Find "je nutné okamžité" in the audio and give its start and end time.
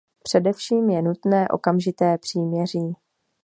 0.89-2.17